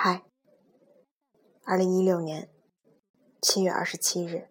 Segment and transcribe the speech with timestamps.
[0.00, 0.22] 嗨，
[1.64, 2.48] 二零一六年
[3.42, 4.48] 七月二十七日，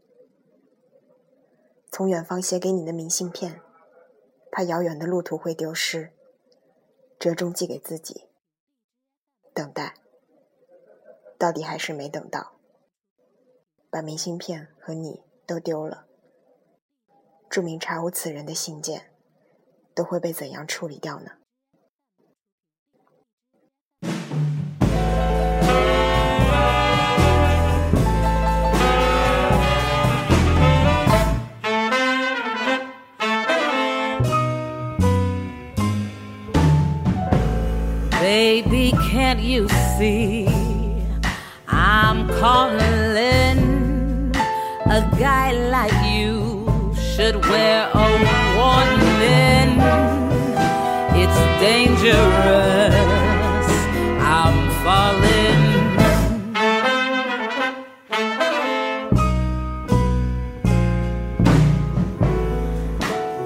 [1.90, 3.62] 从远方写给你的明信片，
[4.52, 6.12] 怕遥远的路途会丢失，
[7.18, 8.28] 折中寄给自己。
[9.54, 9.94] 等待，
[11.38, 12.60] 到底还是没等到，
[13.90, 16.08] 把明信片和你都丢了。
[17.50, 19.14] 注明查无此人的信件，
[19.96, 21.38] 都会被怎样处理掉呢
[38.28, 40.50] ？Baby, can't you see?
[41.70, 43.58] I'm calling
[44.98, 48.08] a guy like you should wear a
[48.58, 49.80] warning.
[51.22, 52.98] It's dangerous.
[54.20, 55.64] I'm falling.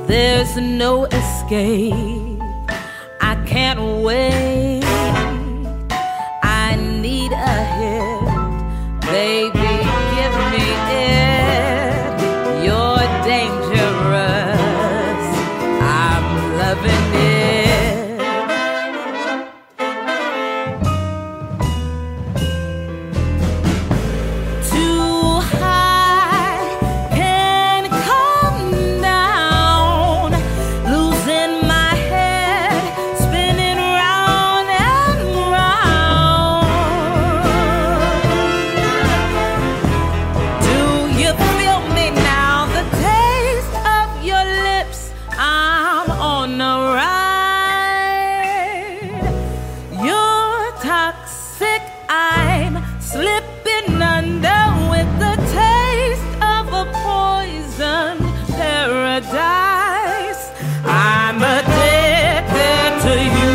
[0.08, 2.31] There's no escape.
[3.52, 4.82] Can't wait.
[6.42, 9.02] I need a hit.
[9.12, 9.71] Baby,
[59.24, 60.52] paradise.
[60.86, 63.54] I'm addicted to you.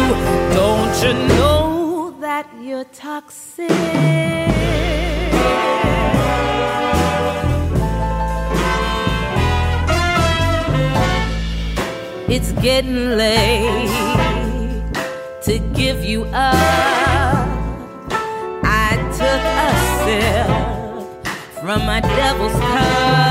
[0.54, 3.71] Don't you know that you're toxic?
[12.28, 13.88] It's getting late
[15.43, 17.48] to give you up.
[18.65, 19.72] I took a
[20.03, 23.25] sip from my devil's cup.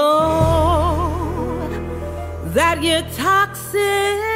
[2.53, 4.34] that you're toxic.